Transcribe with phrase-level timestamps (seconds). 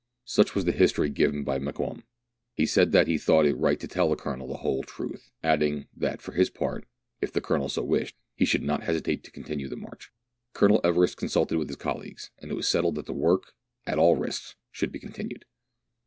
[0.25, 2.01] Such was the history given by Mokoum.
[2.55, 5.89] He said that he thought it right to tell the Colonel the whole truth, adding,
[5.95, 6.87] that for his own part
[7.21, 10.11] (if the Colonel so wished) he should not hesitate to continue the march.
[10.53, 13.53] Colonel Everest consulted with his colleagues, and it was settled that the work,
[13.85, 15.45] at all risks, should be continued.